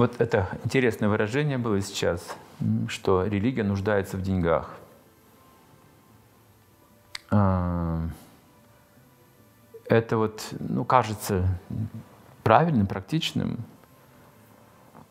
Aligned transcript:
Вот 0.00 0.18
это 0.18 0.48
интересное 0.64 1.10
выражение 1.10 1.58
было 1.58 1.78
сейчас, 1.82 2.26
что 2.88 3.26
религия 3.26 3.64
нуждается 3.64 4.16
в 4.16 4.22
деньгах. 4.22 4.74
А, 7.30 8.00
это 9.84 10.16
вот, 10.16 10.54
ну, 10.58 10.86
кажется 10.86 11.60
правильным, 12.42 12.86
практичным, 12.86 13.58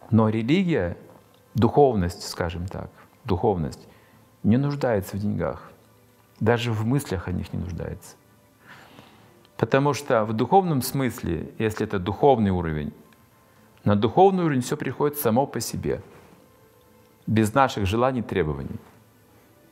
но 0.10 0.28
религия, 0.30 0.98
духовность, 1.54 2.28
скажем 2.28 2.66
так, 2.66 2.90
духовность, 3.26 3.88
не 4.42 4.58
нуждается 4.58 5.18
в 5.18 5.20
деньгах. 5.20 5.72
Даже 6.40 6.72
в 6.72 6.84
мыслях 6.84 7.28
о 7.28 7.32
них 7.32 7.54
не 7.54 7.60
нуждается. 7.60 8.16
Потому 9.56 9.94
что 9.94 10.26
в 10.26 10.34
духовном 10.34 10.82
смысле, 10.82 11.54
если 11.60 11.86
это 11.86 12.00
духовный 12.00 12.50
уровень, 12.50 12.92
на 13.90 13.96
духовный 13.96 14.44
уровень 14.44 14.62
все 14.62 14.78
приходит 14.78 15.18
само 15.18 15.48
по 15.48 15.60
себе, 15.60 16.04
без 17.26 17.56
наших 17.56 17.88
желаний 17.88 18.20
и 18.20 18.22
требований. 18.22 18.78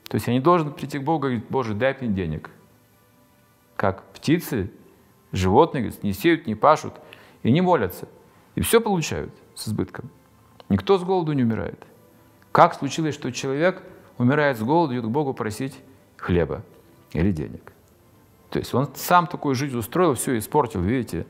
То 0.08 0.16
есть 0.16 0.26
я 0.26 0.32
не 0.32 0.40
должен 0.40 0.72
прийти 0.72 0.98
к 0.98 1.04
Богу 1.04 1.26
и 1.26 1.28
говорить, 1.28 1.44
Боже, 1.48 1.72
дай 1.72 1.96
мне 2.00 2.10
денег. 2.10 2.50
Как 3.76 4.02
птицы, 4.06 4.72
животные 5.30 5.84
говорят, 5.84 6.02
не 6.02 6.12
сеют, 6.12 6.48
не 6.48 6.56
пашут 6.56 6.94
и 7.44 7.52
не 7.52 7.60
молятся. 7.60 8.08
И 8.56 8.60
все 8.60 8.80
получают 8.80 9.32
с 9.54 9.68
избытком. 9.68 10.10
Никто 10.68 10.98
с 10.98 11.04
голоду 11.04 11.32
не 11.32 11.44
умирает. 11.44 11.80
Как 12.50 12.74
случилось, 12.74 13.14
что 13.14 13.30
человек 13.30 13.84
умирает 14.16 14.58
с 14.58 14.62
голоду, 14.62 14.94
идет 14.94 15.04
к 15.04 15.10
Богу 15.10 15.32
просить 15.32 15.78
хлеба 16.16 16.64
или 17.12 17.30
денег? 17.30 17.72
То 18.50 18.58
есть 18.58 18.74
он 18.74 18.88
сам 18.96 19.28
такую 19.28 19.54
жизнь 19.54 19.78
устроил, 19.78 20.14
все 20.14 20.36
испортил, 20.38 20.80
видите? 20.80 21.24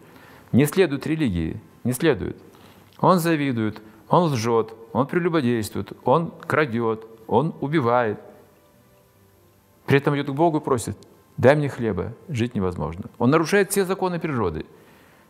Не 0.52 0.64
следует 0.64 1.06
религии, 1.06 1.60
не 1.84 1.92
следует. 1.92 2.38
Он 3.00 3.18
завидует, 3.18 3.80
он 4.08 4.32
лжет, 4.32 4.74
он 4.92 5.06
прелюбодействует, 5.06 5.92
он 6.04 6.32
крадет, 6.46 7.04
он 7.26 7.54
убивает. 7.60 8.18
При 9.86 9.98
этом 9.98 10.14
идет 10.16 10.28
к 10.28 10.32
Богу 10.32 10.58
и 10.58 10.60
просит, 10.60 10.96
дай 11.36 11.54
мне 11.56 11.68
хлеба, 11.68 12.12
жить 12.28 12.54
невозможно. 12.54 13.04
Он 13.18 13.30
нарушает 13.30 13.70
все 13.70 13.84
законы 13.84 14.18
природы. 14.18 14.66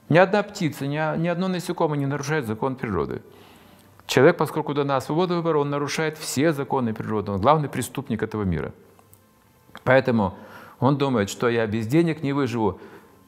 Ни 0.08 0.18
одна 0.18 0.42
птица, 0.42 0.86
ни, 0.86 1.18
ни 1.18 1.28
одно 1.28 1.48
насекомое 1.48 1.98
не 1.98 2.06
нарушает 2.06 2.46
закон 2.46 2.76
природы. 2.76 3.22
Человек, 4.06 4.38
поскольку 4.38 4.72
дана 4.72 5.00
свобода 5.02 5.34
выбора, 5.34 5.58
он 5.58 5.68
нарушает 5.68 6.16
все 6.16 6.54
законы 6.54 6.94
природы. 6.94 7.30
Он 7.30 7.40
главный 7.40 7.68
преступник 7.68 8.22
этого 8.22 8.42
мира. 8.42 8.72
Поэтому 9.84 10.34
он 10.80 10.96
думает, 10.96 11.28
что 11.28 11.48
я 11.50 11.66
без 11.66 11.86
денег 11.86 12.22
не 12.22 12.32
выживу. 12.32 12.80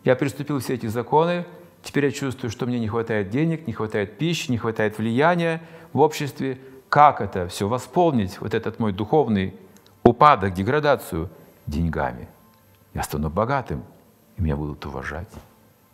Я 0.05 0.17
приступил 0.17 0.59
все 0.59 0.75
эти 0.75 0.87
законы, 0.87 1.45
теперь 1.83 2.07
я 2.07 2.11
чувствую, 2.11 2.51
что 2.51 2.67
мне 2.67 2.79
не 2.79 2.89
хватает 2.89 3.31
денег, 3.31 3.67
не 3.67 3.73
хватает 3.73 4.19
пищи, 4.19 4.51
не 4.51 4.59
хватает 4.59 4.99
влияния 4.99 5.63
в 5.93 6.01
обществе. 6.01 6.59
Как 6.89 7.21
это 7.21 7.47
все 7.49 7.69
восполнить, 7.69 8.41
вот 8.41 8.53
этот 8.53 8.79
мой 8.79 8.93
духовный 8.93 9.55
упадок, 10.03 10.55
деградацию 10.55 11.31
деньгами? 11.67 12.29
Я 12.95 13.03
стану 13.05 13.31
богатым, 13.31 13.85
и 14.37 14.43
меня 14.43 14.57
будут 14.57 14.85
уважать, 14.87 15.31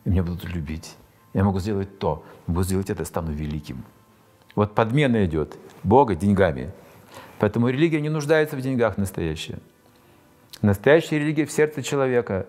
и 0.05 0.11
меня 0.11 0.23
будут 0.23 0.45
любить. 0.45 0.97
Я 1.35 1.45
могу 1.45 1.61
сделать 1.61 1.99
то, 1.99 2.25
могу 2.47 2.63
сделать 2.63 2.89
это, 2.89 3.05
стану 3.05 3.31
великим. 3.31 3.85
Вот 4.55 4.75
подмена 4.75 5.25
идет 5.27 5.57
Бога 5.83 6.15
деньгами. 6.15 6.73
Поэтому 7.39 7.69
религия 7.69 8.01
не 8.01 8.09
нуждается 8.09 8.57
в 8.57 8.63
деньгах 8.63 8.97
настоящая. 8.97 9.59
Настоящая 10.63 11.19
религия 11.19 11.45
в 11.45 11.53
сердце 11.53 11.83
человека. 11.83 12.47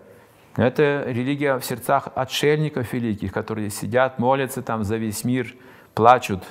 Это 0.58 1.04
религия 1.06 1.56
в 1.56 1.64
сердцах 1.64 2.08
отшельников 2.16 2.92
великих, 2.92 3.32
которые 3.32 3.70
сидят, 3.70 4.18
молятся 4.18 4.60
там 4.60 4.82
за 4.82 4.96
весь 4.96 5.22
мир, 5.22 5.54
плачут, 5.94 6.42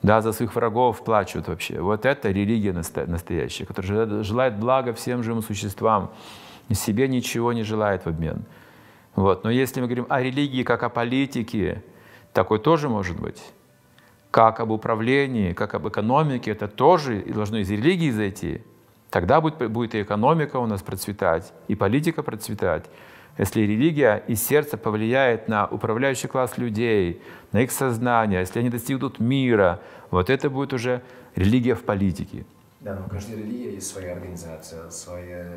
да, 0.00 0.20
за 0.20 0.30
своих 0.32 0.54
врагов 0.54 1.02
плачут 1.02 1.48
вообще. 1.48 1.80
Вот 1.80 2.06
это 2.06 2.30
религия 2.30 2.72
настоящая, 2.72 3.66
которая 3.66 4.22
желает 4.22 4.60
блага 4.60 4.92
всем 4.92 5.24
живым 5.24 5.42
существам, 5.42 6.12
и 6.68 6.74
себе 6.74 7.08
ничего 7.08 7.52
не 7.52 7.64
желает 7.64 8.04
в 8.04 8.06
обмен. 8.06 8.44
Вот. 9.16 9.42
Но 9.42 9.50
если 9.50 9.80
мы 9.80 9.88
говорим 9.88 10.06
о 10.08 10.22
религии 10.22 10.62
как 10.62 10.84
о 10.84 10.88
политике, 10.88 11.82
такой 12.32 12.60
тоже 12.60 12.88
может 12.88 13.20
быть. 13.20 13.42
Как 14.30 14.60
об 14.60 14.70
управлении, 14.70 15.52
как 15.52 15.74
об 15.74 15.88
экономике, 15.88 16.52
это 16.52 16.68
тоже 16.68 17.20
должно 17.22 17.58
из 17.58 17.68
религии 17.68 18.10
зайти. 18.10 18.62
Тогда 19.10 19.40
будет, 19.40 19.68
будет 19.68 19.96
и 19.96 20.02
экономика 20.02 20.58
у 20.58 20.66
нас 20.66 20.80
процветать, 20.80 21.52
и 21.66 21.74
политика 21.74 22.22
процветать. 22.22 22.84
Если 23.38 23.62
религия 23.62 24.22
из 24.28 24.42
сердца 24.42 24.76
повлияет 24.76 25.48
на 25.48 25.66
управляющий 25.66 26.28
класс 26.28 26.58
людей, 26.58 27.22
на 27.52 27.62
их 27.62 27.72
сознание, 27.72 28.40
если 28.40 28.58
они 28.58 28.68
достигнут 28.68 29.20
мира, 29.20 29.80
вот 30.10 30.28
это 30.28 30.50
будет 30.50 30.72
уже 30.74 31.02
религия 31.34 31.74
в 31.74 31.82
политике. 31.82 32.44
Да, 32.80 32.94
но 32.94 33.06
у 33.06 33.08
каждой 33.08 33.36
религии 33.36 33.74
есть 33.74 33.86
своя 33.86 34.12
организация, 34.12 34.90
своя 34.90 35.50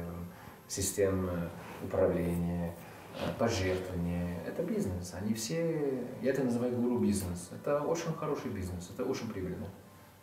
система 0.68 1.50
управления, 1.84 2.74
э, 3.16 3.30
пожертвования. 3.38 4.40
Это 4.48 4.64
бизнес. 4.64 5.14
Они 5.20 5.34
все, 5.34 6.02
я 6.22 6.32
это 6.32 6.44
называю 6.44 6.76
гуру 6.78 7.00
бизнес. 7.00 7.50
Это 7.52 7.82
очень 7.82 8.14
хороший 8.14 8.52
бизнес, 8.52 8.90
это 8.94 9.04
очень 9.04 9.28
прибыльно. 9.30 9.68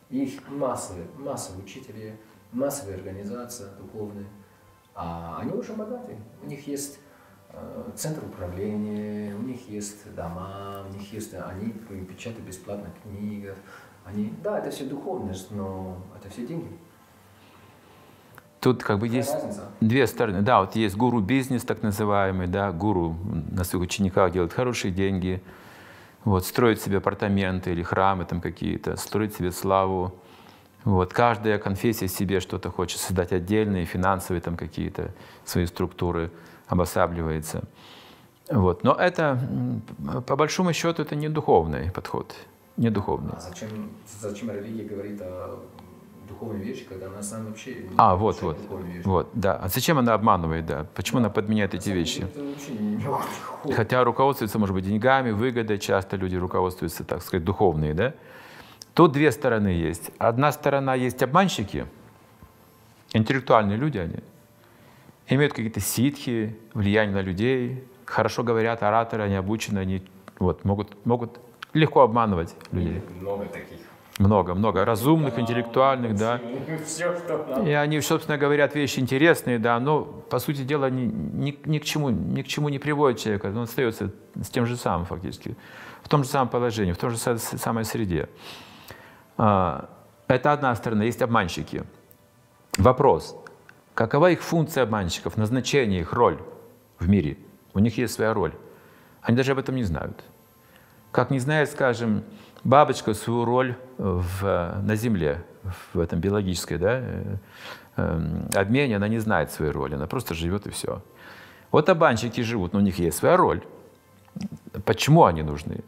Их 0.09 0.49
массовые, 0.49 1.07
массовые 1.19 1.65
учителя, 1.65 2.17
массовые 2.53 2.97
организации 2.97 3.67
духовные, 3.79 4.27
а 4.95 5.39
они 5.41 5.53
очень 5.53 5.75
богатые. 5.75 6.19
У 6.43 6.47
них 6.47 6.67
есть 6.67 6.99
центр 7.97 8.25
управления, 8.25 9.35
у 9.35 9.43
них 9.43 9.69
есть 9.69 10.15
дома, 10.15 10.85
у 10.89 10.93
них 10.93 11.13
есть, 11.13 11.35
они 11.35 11.73
печатают 12.05 12.47
бесплатно 12.47 12.91
книги. 13.03 13.55
Они, 14.05 14.33
да, 14.43 14.59
это 14.59 14.71
все 14.71 14.85
духовность, 14.85 15.51
но 15.51 15.99
это 16.17 16.29
все 16.29 16.47
деньги. 16.47 16.69
Тут 18.61 18.83
как 18.83 18.99
бы 18.99 19.07
Какая 19.07 19.21
есть 19.21 19.35
разница? 19.35 19.63
две 19.81 20.07
стороны. 20.07 20.43
Да, 20.43 20.61
вот 20.61 20.77
есть 20.77 20.97
гуру-бизнес 20.97 21.65
так 21.65 21.83
называемый, 21.83 22.47
да, 22.47 22.73
гуру 22.73 23.17
на 23.51 23.65
своих 23.65 23.85
учениках 23.85 24.33
делает 24.33 24.53
хорошие 24.53 24.93
деньги, 24.93 25.43
вот, 26.25 26.47
строит 26.47 26.81
себе 26.81 26.99
апартаменты 26.99 27.73
или 27.73 27.83
храмы 27.83 28.25
там 28.25 28.41
какие-то, 28.41 28.97
строит 28.97 29.35
себе 29.35 29.51
славу, 29.51 30.15
вот. 30.85 31.13
Каждая 31.13 31.59
конфессия 31.59 32.09
себе 32.09 32.41
что-то 32.41 32.71
хочет 32.71 33.01
создать 33.01 33.33
отдельные, 33.33 33.85
финансовые 33.85 34.41
там 34.41 34.57
какие-то 34.57 35.11
свои 35.45 35.67
структуры, 35.67 36.31
обосабливается. 36.67 37.65
Вот. 38.51 38.85
Но 38.85 38.93
это, 38.93 39.39
по 40.27 40.37
большому 40.37 40.73
счету, 40.73 41.03
это 41.03 41.15
не 41.15 41.29
духовный 41.29 41.91
подход. 41.91 42.35
Не 42.77 42.91
духовный. 42.91 43.33
А 43.37 43.41
зачем, 43.41 43.91
зачем 44.21 44.51
религия 44.51 44.85
говорит 44.85 45.21
о 45.21 45.61
духовной 46.29 46.65
вещи, 46.65 46.85
когда 46.85 47.07
она 47.07 47.23
сама 47.23 47.49
вообще 47.49 47.75
не 47.75 47.91
А, 47.97 48.17
вот, 48.17 48.41
вот, 48.43 48.59
вот, 49.05 49.29
да. 49.35 49.57
А 49.57 49.69
зачем 49.69 49.99
она 49.99 50.15
обманывает, 50.15 50.67
да? 50.67 50.87
Почему 50.95 51.21
да. 51.21 51.27
она 51.27 51.35
подменяет 51.35 51.75
эти 51.75 51.91
вещи? 51.91 52.27
Хотя 53.75 54.05
руководствуется, 54.05 54.59
может 54.59 54.75
быть, 54.75 54.85
деньгами, 54.85 55.31
выгодой, 55.31 55.79
часто 55.79 56.17
люди 56.17 56.37
руководствуются, 56.37 57.05
так 57.05 57.23
сказать, 57.23 57.45
духовные, 57.45 57.95
да? 57.95 58.15
Тут 58.95 59.13
две 59.13 59.33
стороны 59.33 59.69
есть. 59.69 60.11
Одна 60.19 60.53
сторона 60.53 60.95
есть 60.95 61.23
обманщики, 61.23 61.87
интеллектуальные 63.13 63.77
люди 63.79 63.99
они, 63.99 64.19
имеют 65.35 65.53
какие-то 65.53 65.81
ситхи, 65.81 66.57
влияние 66.75 67.15
на 67.15 67.21
людей, 67.23 67.85
хорошо 68.05 68.43
говорят, 68.43 68.83
ораторы, 68.83 69.25
они 69.25 69.35
обучены, 69.35 69.79
они 69.79 70.03
вот, 70.39 70.65
могут, 70.65 71.07
могут 71.07 71.41
легко 71.73 72.03
обманывать 72.03 72.55
людей. 72.73 73.03
Много 73.21 73.47
таких. 73.47 73.79
Много, 74.19 74.55
много. 74.55 74.85
Разумных, 74.85 75.35
да, 75.35 75.41
интеллектуальных, 75.41 76.17
да. 76.17 76.41
Все, 76.87 77.17
что 77.17 77.63
И 77.65 77.73
они, 77.73 78.01
собственно, 78.01 78.37
говорят 78.37 78.75
вещи 78.75 79.01
интересные, 79.01 79.59
да, 79.59 79.81
но, 79.81 80.05
по 80.05 80.39
сути 80.39 80.63
дела, 80.63 80.91
ни, 80.91 81.05
ни, 81.05 81.59
ни, 81.65 81.79
к, 81.79 81.85
чему, 81.85 82.11
ни 82.11 82.43
к 82.43 82.47
чему 82.47 82.69
не 82.69 82.79
приводит 82.79 83.21
человека. 83.21 83.47
Он 83.47 83.63
остается 83.63 84.13
с 84.41 84.51
тем 84.51 84.67
же 84.67 84.77
самым 84.77 85.07
фактически, 85.07 85.57
в 86.03 86.09
том 86.09 86.25
же 86.25 86.29
самом 86.29 86.49
положении, 86.49 86.93
в 86.93 86.99
той 86.99 87.11
же 87.11 87.17
самой 87.17 87.85
среде. 87.85 88.29
А, 89.39 89.89
это 90.29 90.53
одна 90.53 90.75
сторона, 90.75 91.05
есть 91.05 91.23
обманщики. 91.23 91.85
Вопрос, 92.77 93.37
какова 93.95 94.31
их 94.31 94.43
функция 94.43 94.83
обманщиков, 94.83 95.37
назначение, 95.37 96.01
их 96.01 96.13
роль 96.13 96.39
в 96.99 97.09
мире? 97.09 97.37
У 97.75 97.79
них 97.79 97.97
есть 97.99 98.15
своя 98.15 98.35
роль. 98.35 98.53
Они 99.23 99.37
даже 99.37 99.53
об 99.53 99.59
этом 99.59 99.77
не 99.77 99.85
знают. 99.85 100.23
Как 101.11 101.31
не 101.31 101.39
знает, 101.39 101.71
скажем, 101.71 102.25
бабочка 102.65 103.15
свою 103.15 103.45
роль 103.45 103.77
в, 103.99 104.81
на 104.83 104.97
Земле, 104.97 105.45
в 105.93 106.01
этом 106.01 106.21
биологической 106.21 106.79
да, 106.79 106.99
э, 107.01 107.37
эм, 107.97 108.49
обмене, 108.55 108.97
она 108.97 109.09
не 109.09 109.19
знает 109.19 109.51
своей 109.51 109.73
роли, 109.73 109.95
она 109.95 110.07
просто 110.07 110.35
живет 110.35 110.67
и 110.67 110.71
все. 110.71 111.03
Вот 111.71 111.89
обманщики 111.89 112.41
живут, 112.41 112.73
но 112.73 112.81
у 112.81 112.83
них 112.83 112.99
есть 112.99 113.19
своя 113.19 113.37
роль. 113.37 113.63
Почему 114.85 115.25
они 115.25 115.43
нужны? 115.43 115.81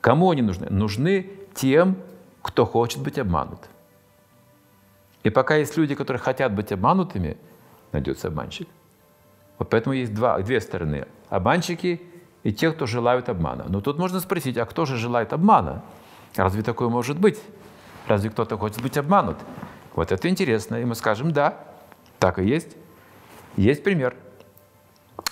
Кому 0.00 0.30
они 0.30 0.42
нужны? 0.42 0.66
Нужны 0.70 1.30
тем, 1.54 1.96
кто 2.42 2.66
хочет 2.66 3.02
быть 3.02 3.18
обманут. 3.18 3.60
И 5.24 5.30
пока 5.30 5.56
есть 5.56 5.76
люди, 5.76 5.94
которые 5.94 6.20
хотят 6.20 6.52
быть 6.52 6.70
обманутыми, 6.70 7.36
найдется 7.92 8.28
обманщик. 8.28 8.68
Вот 9.58 9.70
поэтому 9.70 9.94
есть 9.94 10.14
два, 10.14 10.38
две 10.40 10.60
стороны. 10.60 11.06
Обманщики 11.30 12.00
и 12.42 12.52
те, 12.52 12.70
кто 12.70 12.86
желают 12.86 13.28
обмана. 13.28 13.64
Но 13.68 13.80
тут 13.80 13.98
можно 13.98 14.20
спросить, 14.20 14.56
а 14.58 14.66
кто 14.66 14.84
же 14.84 14.96
желает 14.96 15.32
обмана? 15.32 15.82
Разве 16.36 16.62
такое 16.62 16.88
может 16.88 17.18
быть? 17.18 17.40
Разве 18.06 18.30
кто-то 18.30 18.58
хочет 18.58 18.82
быть 18.82 18.96
обманут? 18.98 19.38
Вот 19.94 20.12
это 20.12 20.28
интересно. 20.28 20.76
И 20.76 20.84
мы 20.84 20.94
скажем, 20.94 21.32
да, 21.32 21.56
так 22.18 22.38
и 22.38 22.44
есть. 22.44 22.76
Есть 23.56 23.82
пример. 23.82 24.14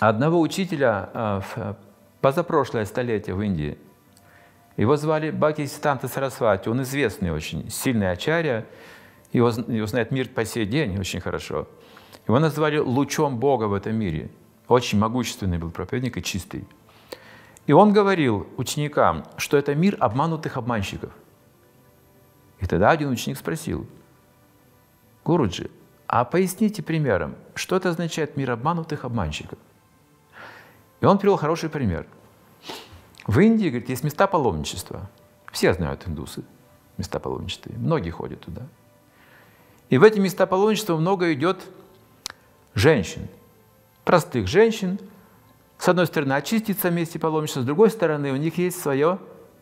Одного 0.01 0.41
учителя 0.41 1.11
а, 1.13 1.41
в 1.41 1.77
позапрошлое 2.23 2.87
столетие 2.87 3.35
в 3.35 3.43
Индии, 3.43 3.77
его 4.77 4.97
звали 4.97 5.31
Баки 5.31 5.67
Ситанта 5.67 6.09
Сарасвати, 6.09 6.69
он 6.69 6.83
известный 6.83 7.31
очень, 7.31 7.69
сильный 7.69 8.11
ачарья, 8.11 8.65
его, 9.33 9.49
его 9.51 9.87
знает 9.87 10.11
мир 10.11 10.29
по 10.29 10.45
сей 10.45 10.67
день 10.67 10.99
очень 10.99 11.21
хорошо. 11.21 11.69
Его 12.27 12.39
назвали 12.39 12.79
лучом 12.79 13.39
Бога 13.39 13.65
в 13.65 13.75
этом 13.75 13.97
мире. 13.97 14.31
Очень 14.69 14.99
могущественный 14.99 15.59
был 15.59 15.71
проповедник 15.71 16.17
и 16.17 16.23
чистый. 16.23 16.67
И 17.67 17.73
он 17.73 17.93
говорил 17.93 18.47
ученикам, 18.57 19.25
что 19.37 19.57
это 19.57 19.75
мир 19.75 19.97
обманутых 20.01 20.57
обманщиков. 20.57 21.13
И 22.61 22.67
тогда 22.67 22.91
один 22.91 23.11
ученик 23.11 23.39
спросил, 23.39 23.87
Гуруджи, 25.25 25.71
а 26.07 26.25
поясните 26.25 26.83
примером, 26.83 27.37
что 27.55 27.77
это 27.77 27.91
означает 27.91 28.37
мир 28.37 28.51
обманутых 28.51 29.05
обманщиков? 29.05 29.59
И 31.01 31.07
он 31.07 31.19
привел 31.19 31.37
хороший 31.37 31.71
пример. 31.71 32.07
В 33.27 33.39
Индии, 33.41 33.69
говорит, 33.69 33.89
есть 33.89 34.05
места 34.05 34.27
паломничества. 34.27 35.09
Все 35.53 35.73
знают 35.75 36.07
индусы, 36.07 36.45
места 36.99 37.19
паломничества. 37.19 37.73
Многие 37.77 38.11
ходят 38.11 38.41
туда. 38.41 38.63
И 39.93 39.99
в 39.99 40.05
эти 40.05 40.19
места 40.19 40.47
паломничества 40.47 40.97
много 40.97 41.35
идет 41.35 41.67
женщин, 42.75 43.29
простых 44.05 44.49
женщин. 44.49 44.99
С 45.77 45.87
одной 45.87 46.07
стороны, 46.07 46.33
очиститься 46.33 46.89
в 46.89 46.95
месте 46.95 47.19
паломничества, 47.19 47.61
с 47.61 47.67
другой 47.67 47.91
стороны, 47.91 48.33
у 48.33 48.37
них 48.37 48.57
есть 48.57 48.81
свое 48.81 49.19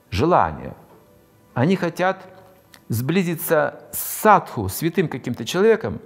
желание. 0.09 0.77
Они 1.53 1.75
хотят 1.75 2.25
сблизиться 2.89 3.83
с 3.91 3.99
садху, 3.99 4.69
святым 4.69 5.09
каким-то 5.09 5.45
человеком, 5.45 5.99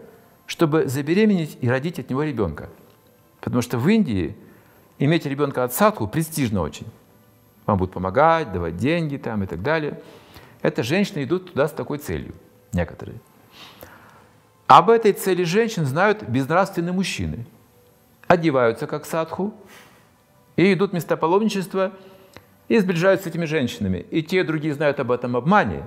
чтобы 0.47 0.89
забеременеть 0.89 1.59
и 1.61 1.69
родить 1.69 1.99
от 1.99 2.09
него 2.09 2.23
ребенка. 2.23 2.71
Потому 3.43 3.61
что 3.61 3.77
в 3.77 3.87
Индии 3.87 4.35
иметь 4.99 5.27
ребенка 5.27 5.65
от 5.65 5.75
садху 5.75 6.09
престижно 6.09 6.63
очень. 6.63 6.87
Вам 7.67 7.77
будут 7.77 7.93
помогать, 7.93 8.55
давать 8.55 8.79
деньги 8.79 9.19
там 9.19 9.43
и 9.43 9.47
так 9.47 9.61
далее. 9.63 10.01
Это 10.63 10.83
женщины 10.83 11.25
идут 11.25 11.53
туда 11.53 11.69
с 11.69 11.73
такой 11.73 11.99
целью, 11.99 12.33
некоторые. 12.73 13.19
Об 14.67 14.91
этой 14.91 15.13
цели 15.13 15.45
женщин 15.45 15.85
знают 15.85 16.23
безнравственные 16.23 16.93
мужчины. 16.93 17.47
Одеваются 18.27 18.87
как 18.87 19.05
садху 19.05 19.55
и 20.57 20.73
идут 20.73 20.93
в 20.93 20.95
места 20.95 21.17
паломничества 21.17 21.93
и 22.69 22.79
сближаются 22.79 23.29
с 23.29 23.31
этими 23.31 23.45
женщинами. 23.45 23.99
И 24.11 24.23
те, 24.23 24.41
и 24.41 24.43
другие 24.43 24.73
знают 24.73 24.99
об 25.01 25.11
этом 25.11 25.37
обмане, 25.37 25.87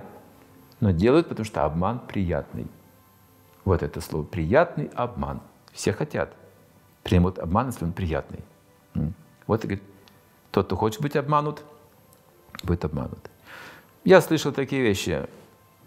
но 0.80 0.92
делают, 0.92 1.28
потому 1.28 1.44
что 1.44 1.64
обман 1.64 1.98
приятный. 1.98 2.66
Вот 3.64 3.82
это 3.82 4.00
слово 4.00 4.24
«приятный 4.24 4.90
обман». 4.94 5.40
Все 5.72 5.92
хотят. 5.92 6.32
Примут 7.02 7.38
обман, 7.38 7.66
если 7.66 7.84
он 7.84 7.92
приятный. 7.92 8.40
Вот 9.46 9.62
говорит, 9.62 9.82
тот, 10.50 10.66
кто 10.66 10.76
хочет 10.76 11.02
быть 11.02 11.16
обманут, 11.16 11.62
будет 12.62 12.84
обманут. 12.84 13.18
Я 14.04 14.20
слышал 14.20 14.52
такие 14.52 14.82
вещи, 14.82 15.26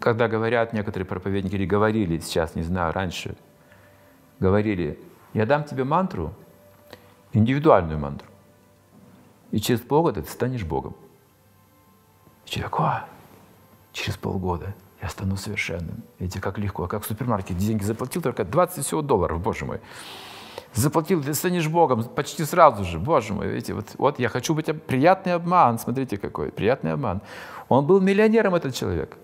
когда 0.02 0.28
говорят 0.28 0.72
некоторые 0.72 1.06
проповедники, 1.06 1.54
или 1.54 1.64
говорили, 1.64 2.18
сейчас 2.18 2.54
не 2.54 2.62
знаю, 2.62 2.92
раньше, 2.92 3.36
говорили, 4.40 4.98
я 5.32 5.46
дам 5.46 5.64
тебе 5.64 5.84
мантру, 5.84 6.34
индивидуальную 7.32 7.98
мантру, 7.98 8.26
и 9.52 9.58
через 9.58 9.80
полгода 9.80 10.22
ты 10.22 10.28
станешь 10.28 10.64
Богом. 10.64 10.96
И 12.44 12.50
человек, 12.50 12.74
а, 12.80 13.08
через 13.92 14.16
полгода 14.16 14.74
я 15.00 15.08
стану 15.08 15.36
совершенным. 15.36 16.02
Эти 16.18 16.38
как 16.38 16.58
легко, 16.58 16.88
как 16.88 17.04
в 17.04 17.06
супермаркете 17.06 17.54
деньги 17.54 17.84
заплатил, 17.84 18.22
только 18.22 18.44
20 18.44 18.84
всего 18.84 19.02
долларов, 19.02 19.40
боже 19.40 19.64
мой. 19.64 19.80
Заплатил, 20.74 21.22
ты 21.22 21.32
станешь 21.34 21.68
Богом 21.68 22.02
почти 22.04 22.44
сразу 22.44 22.84
же, 22.84 22.98
боже 22.98 23.34
мой, 23.34 23.46
видите, 23.46 23.74
вот, 23.74 23.94
вот 23.98 24.18
я 24.18 24.28
хочу 24.28 24.54
быть, 24.54 24.66
приятный 24.82 25.34
обман, 25.34 25.78
смотрите 25.78 26.16
какой, 26.16 26.50
приятный 26.50 26.92
обман. 26.92 27.20
Он 27.68 27.86
был 27.86 28.00
миллионером, 28.00 28.54
этот 28.54 28.74
человек. 28.74 29.16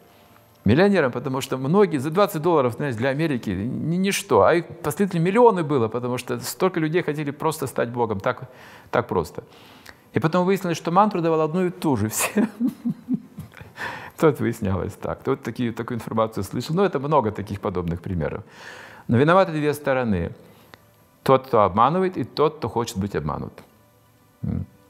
Миллионером, 0.68 1.12
потому 1.12 1.40
что 1.40 1.56
многие 1.56 1.96
за 1.96 2.10
20 2.10 2.42
долларов, 2.42 2.74
знаете, 2.74 2.98
для 2.98 3.08
Америки 3.08 3.48
ни, 3.48 3.96
ничто, 3.96 4.42
а 4.42 4.52
их 4.52 4.66
последовательно 4.66 5.24
миллионы 5.24 5.62
было, 5.62 5.88
потому 5.88 6.18
что 6.18 6.38
столько 6.40 6.78
людей 6.78 7.02
хотели 7.02 7.30
просто 7.30 7.66
стать 7.66 7.88
Богом, 7.88 8.20
так, 8.20 8.50
так 8.90 9.08
просто. 9.08 9.44
И 10.12 10.20
потом 10.20 10.44
выяснилось, 10.44 10.76
что 10.76 10.90
мантру 10.90 11.22
давал 11.22 11.40
одну 11.40 11.64
и 11.64 11.70
ту 11.70 11.96
же 11.96 12.10
все. 12.10 12.48
Тут 14.18 14.40
выяснялось 14.40 14.92
так. 14.92 15.26
Вот 15.26 15.42
такие, 15.42 15.72
такую 15.72 15.96
информацию 15.96 16.44
слышал. 16.44 16.76
Ну, 16.76 16.82
это 16.82 16.98
много 16.98 17.30
таких 17.30 17.62
подобных 17.62 18.02
примеров. 18.02 18.44
Но 19.08 19.16
виноваты 19.16 19.52
две 19.52 19.72
стороны. 19.72 20.32
Тот, 21.22 21.46
кто 21.46 21.62
обманывает, 21.62 22.18
и 22.18 22.24
тот, 22.24 22.56
кто 22.58 22.68
хочет 22.68 22.98
быть 22.98 23.16
обманут. 23.16 23.54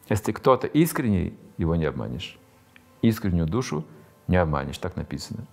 Если 0.08 0.32
кто-то 0.32 0.66
искренний, 0.66 1.38
его 1.56 1.76
не 1.76 1.84
обманешь. 1.84 2.36
Искреннюю 3.00 3.46
душу 3.46 3.84
не 4.26 4.38
обманешь, 4.38 4.78
так 4.78 4.96
написано. 4.96 5.44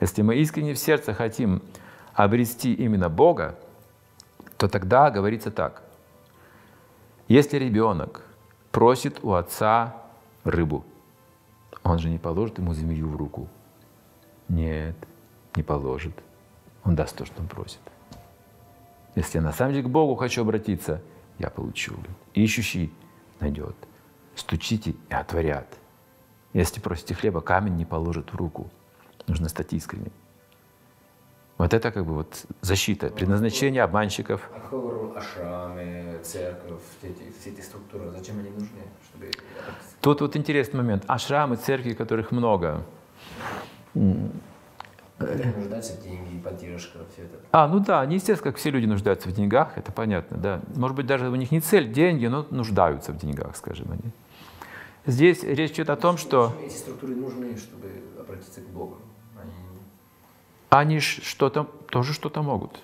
Если 0.00 0.22
мы 0.22 0.36
искренне 0.36 0.74
в 0.74 0.78
сердце 0.78 1.14
хотим 1.14 1.62
обрести 2.14 2.74
именно 2.74 3.08
Бога, 3.08 3.58
то 4.56 4.68
тогда 4.68 5.10
говорится 5.10 5.50
так. 5.50 5.82
Если 7.28 7.56
ребенок 7.56 8.22
просит 8.70 9.20
у 9.22 9.34
отца 9.34 9.96
рыбу, 10.44 10.84
он 11.84 11.98
же 11.98 12.08
не 12.08 12.18
положит 12.18 12.58
ему 12.58 12.74
змею 12.74 13.08
в 13.08 13.16
руку. 13.16 13.48
Нет, 14.48 14.96
не 15.56 15.62
положит. 15.62 16.14
Он 16.84 16.94
даст 16.94 17.16
то, 17.16 17.24
что 17.24 17.40
он 17.40 17.48
просит. 17.48 17.80
Если 19.14 19.38
я 19.38 19.42
на 19.42 19.52
самом 19.52 19.72
деле 19.72 19.84
к 19.84 19.90
Богу 19.90 20.14
хочу 20.14 20.42
обратиться, 20.42 21.00
я 21.38 21.50
получу. 21.50 21.94
Ищущий 22.34 22.92
найдет. 23.40 23.76
Стучите 24.34 24.90
и 25.08 25.14
отворят. 25.14 25.66
Если 26.52 26.80
просите 26.80 27.14
хлеба, 27.14 27.40
камень 27.40 27.76
не 27.76 27.84
положит 27.84 28.32
в 28.32 28.36
руку. 28.36 28.70
Нужно 29.26 29.48
стать 29.48 29.72
искренним. 29.72 30.12
Вот 31.58 31.74
это 31.74 31.92
как 31.92 32.04
бы 32.04 32.14
вот 32.14 32.44
защита, 32.60 33.08
предназначение 33.08 33.82
обманщиков. 33.84 34.50
А 34.52 34.58
какой 34.58 34.80
роль 34.80 35.16
ашрамы, 35.16 36.18
церковь, 36.24 36.80
все 36.98 37.10
эти, 37.10 37.32
все 37.38 37.50
эти 37.50 37.60
структуры, 37.60 38.10
зачем 38.10 38.38
они 38.40 38.50
нужны? 38.50 38.82
Чтобы... 39.08 39.30
Тут 40.00 40.20
вот 40.22 40.36
интересный 40.36 40.78
момент. 40.78 41.04
Ашрамы, 41.06 41.56
церкви, 41.56 41.92
которых 41.92 42.32
много. 42.32 42.84
Нуждаются 43.94 45.92
в 45.92 46.02
деньги, 46.02 46.40
поддержка, 46.42 46.98
все 47.12 47.22
это. 47.26 47.38
А, 47.52 47.68
ну 47.68 47.78
да, 47.78 48.00
они, 48.00 48.16
естественно, 48.16 48.50
как 48.50 48.58
все 48.58 48.70
люди 48.70 48.86
нуждаются 48.86 49.28
в 49.28 49.32
деньгах, 49.32 49.78
это 49.78 49.92
понятно, 49.92 50.36
да. 50.38 50.60
Может 50.74 50.96
быть, 50.96 51.06
даже 51.06 51.28
у 51.28 51.34
них 51.36 51.52
не 51.52 51.60
цель 51.60 51.92
деньги, 51.92 52.26
но 52.26 52.44
нуждаются 52.50 53.12
в 53.12 53.18
деньгах, 53.18 53.54
скажем 53.56 53.92
они. 53.92 54.10
Здесь 55.06 55.44
речь 55.44 55.72
идет 55.72 55.90
о 55.90 55.96
том, 55.96 56.16
что... 56.16 56.52
Эти 56.64 56.74
структуры 56.74 57.14
нужны, 57.14 57.56
чтобы 57.56 57.88
обратиться 58.18 58.62
к 58.62 58.66
Богу. 58.68 58.98
Они, 60.74 61.00
что-то, 61.00 61.64
тоже 61.90 62.14
что-то 62.14 62.40
могут. 62.42 62.80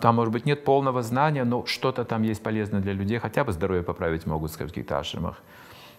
Там, 0.00 0.14
может 0.14 0.32
быть, 0.32 0.46
нет 0.46 0.64
полного 0.64 1.02
знания, 1.02 1.44
но 1.44 1.66
что-то 1.66 2.06
там 2.06 2.22
есть 2.22 2.42
полезное 2.42 2.80
для 2.80 2.94
людей, 2.94 3.18
хотя 3.18 3.44
бы 3.44 3.52
здоровье 3.52 3.82
поправить 3.82 4.24
могут, 4.24 4.50
скажем, 4.50 4.68
в 4.68 4.70
каких-то 4.70 4.98
ашрамах. 4.98 5.36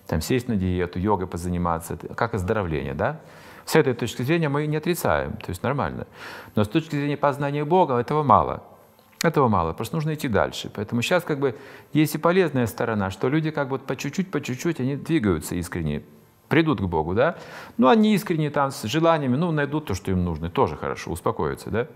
Там 0.07 0.21
сесть 0.21 0.47
на 0.47 0.55
диету, 0.55 0.97
йогой 0.97 1.27
позаниматься, 1.27 1.97
как 1.97 2.33
оздоровление, 2.33 2.95
да? 2.95 3.21
С 3.63 3.75
этой 3.75 3.93
точки 3.93 4.23
зрения 4.23 4.49
мы 4.49 4.65
не 4.65 4.77
отрицаем, 4.77 5.33
то 5.33 5.49
есть 5.49 5.61
нормально. 5.61 6.07
Но 6.55 6.63
с 6.63 6.67
точки 6.67 6.95
зрения 6.95 7.15
познания 7.15 7.63
Бога 7.63 7.99
этого 7.99 8.23
мало. 8.23 8.63
Этого 9.21 9.49
мало, 9.49 9.73
просто 9.73 9.97
нужно 9.97 10.15
идти 10.15 10.27
дальше. 10.29 10.71
Поэтому 10.73 11.03
сейчас 11.03 11.23
как 11.23 11.39
бы 11.39 11.55
есть 11.93 12.15
и 12.15 12.17
полезная 12.17 12.65
сторона, 12.65 13.11
что 13.11 13.29
люди 13.29 13.51
как 13.51 13.69
бы 13.69 13.77
по 13.77 13.95
чуть-чуть, 13.95 14.31
по 14.31 14.41
чуть-чуть, 14.41 14.79
они 14.79 14.95
двигаются 14.95 15.53
искренне, 15.53 16.01
придут 16.49 16.81
к 16.81 16.83
Богу, 16.83 17.13
да? 17.13 17.37
Ну, 17.77 17.87
они 17.87 18.13
искренне 18.13 18.49
там 18.49 18.71
с 18.71 18.83
желаниями, 18.83 19.37
ну, 19.37 19.51
найдут 19.51 19.85
то, 19.85 19.93
что 19.93 20.11
им 20.11 20.25
нужно, 20.25 20.49
тоже 20.49 20.75
хорошо, 20.75 21.11
успокоятся, 21.11 21.69
да? 21.69 21.87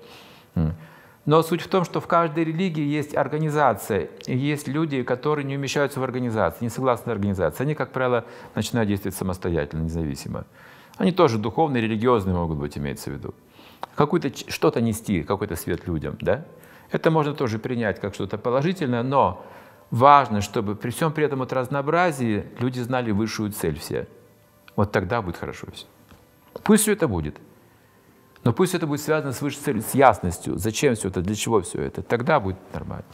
Но 1.25 1.41
суть 1.41 1.61
в 1.61 1.67
том, 1.69 1.85
что 1.85 2.01
в 2.01 2.07
каждой 2.07 2.43
религии 2.43 2.83
есть 2.83 3.15
организация, 3.15 4.09
и 4.27 4.37
есть 4.37 4.67
люди, 4.67 5.03
которые 5.03 5.45
не 5.45 5.55
умещаются 5.55 6.01
в 6.01 6.03
организации, 6.03 6.65
не 6.65 6.69
согласны 6.69 7.11
с 7.11 7.13
организацией. 7.13 7.67
Они, 7.67 7.75
как 7.75 7.91
правило, 7.91 8.25
начинают 8.55 8.89
действовать 8.89 9.15
самостоятельно, 9.15 9.83
независимо. 9.83 10.45
Они 10.97 11.13
тоже 11.13 11.37
духовные, 11.37 11.81
религиозные 11.81 12.35
могут 12.35 12.57
быть, 12.57 12.77
имеется 12.77 13.09
в 13.09 13.13
виду. 13.13 13.33
Какую-то 13.95 14.31
что-то 14.51 14.81
нести, 14.81 15.23
какой-то 15.23 15.55
свет 15.55 15.87
людям, 15.87 16.17
да? 16.19 16.43
Это 16.91 17.09
можно 17.09 17.33
тоже 17.33 17.57
принять 17.57 18.01
как 18.01 18.13
что-то 18.13 18.37
положительное, 18.37 19.01
но 19.01 19.45
важно, 19.91 20.41
чтобы 20.41 20.75
при 20.75 20.89
всем 20.89 21.13
при 21.13 21.23
этом 21.23 21.39
вот 21.39 21.53
разнообразии 21.53 22.45
люди 22.59 22.81
знали 22.81 23.11
высшую 23.11 23.51
цель 23.53 23.79
все. 23.79 24.07
Вот 24.75 24.91
тогда 24.91 25.21
будет 25.21 25.37
хорошо 25.37 25.67
все. 25.71 25.85
Пусть 26.63 26.83
все 26.83 26.93
это 26.93 27.07
будет. 27.07 27.37
Но 28.43 28.53
пусть 28.53 28.75
это 28.75 28.87
будет 28.87 29.01
связано 29.01 29.31
с 29.31 29.41
высшей 29.41 29.61
целью, 29.61 29.81
с 29.81 29.93
ясностью. 29.93 30.57
Зачем 30.57 30.95
все 30.95 31.07
это, 31.07 31.21
для 31.21 31.35
чего 31.35 31.61
все 31.61 31.81
это. 31.81 32.01
Тогда 32.01 32.39
будет 32.39 32.57
нормально. 32.73 33.05